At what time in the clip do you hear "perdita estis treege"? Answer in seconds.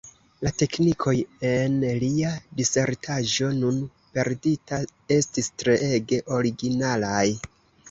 4.17-6.23